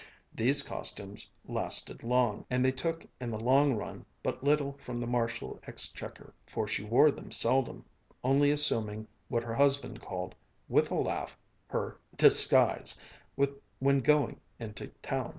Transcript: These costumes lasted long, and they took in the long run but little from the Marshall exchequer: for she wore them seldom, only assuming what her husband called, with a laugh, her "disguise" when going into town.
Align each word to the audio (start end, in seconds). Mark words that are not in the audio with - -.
These 0.33 0.63
costumes 0.63 1.29
lasted 1.47 2.01
long, 2.01 2.43
and 2.49 2.65
they 2.65 2.71
took 2.71 3.05
in 3.19 3.29
the 3.29 3.39
long 3.39 3.75
run 3.75 4.03
but 4.23 4.43
little 4.43 4.79
from 4.83 4.99
the 4.99 5.05
Marshall 5.05 5.59
exchequer: 5.67 6.33
for 6.47 6.67
she 6.67 6.83
wore 6.83 7.11
them 7.11 7.29
seldom, 7.29 7.85
only 8.23 8.49
assuming 8.49 9.07
what 9.27 9.43
her 9.43 9.53
husband 9.53 10.01
called, 10.01 10.33
with 10.67 10.89
a 10.89 10.95
laugh, 10.95 11.37
her 11.67 11.99
"disguise" 12.17 12.99
when 13.37 13.99
going 13.99 14.39
into 14.57 14.87
town. 15.03 15.29